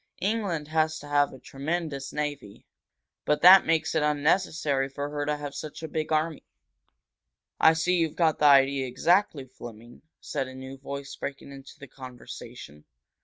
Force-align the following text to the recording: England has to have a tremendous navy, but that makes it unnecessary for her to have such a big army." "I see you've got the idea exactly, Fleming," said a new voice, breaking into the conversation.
England 0.21 0.67
has 0.69 0.97
to 0.97 1.07
have 1.07 1.31
a 1.31 1.37
tremendous 1.37 2.11
navy, 2.11 2.65
but 3.23 3.43
that 3.43 3.67
makes 3.67 3.93
it 3.93 4.01
unnecessary 4.01 4.89
for 4.89 5.11
her 5.11 5.27
to 5.27 5.37
have 5.37 5.53
such 5.53 5.83
a 5.83 5.87
big 5.87 6.11
army." 6.11 6.43
"I 7.59 7.73
see 7.73 7.97
you've 7.97 8.15
got 8.15 8.39
the 8.39 8.45
idea 8.45 8.87
exactly, 8.87 9.45
Fleming," 9.45 10.01
said 10.19 10.47
a 10.47 10.55
new 10.55 10.75
voice, 10.79 11.15
breaking 11.15 11.51
into 11.51 11.77
the 11.79 11.87
conversation. 11.87 12.83